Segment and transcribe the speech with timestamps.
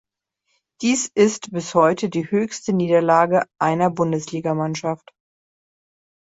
[0.81, 5.11] Dies ist bis heute die höchste Niederlage einer Bundesligamannschaft.